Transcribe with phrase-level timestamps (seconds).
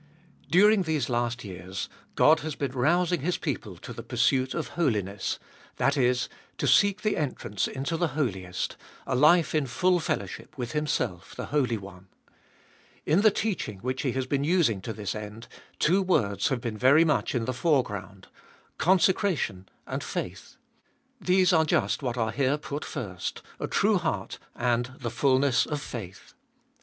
[0.49, 3.95] During these last years God has been rousing His people to 372 Ebe ibolfest of
[3.95, 5.39] nil the pursuit of holiness—
[5.77, 6.27] that is,
[6.57, 11.45] to seek the entrance into the Holiest, a life in full fellowship with Himself, the
[11.53, 12.07] Holy One.
[13.05, 16.79] In the teaching which He has been using to this end, two words have been
[16.79, 18.27] very much in the foreground—
[18.87, 20.57] Consecration and Faith.
[21.19, 25.79] These are just what are here put first— a true heart and the fulness of
[25.79, 26.33] faith.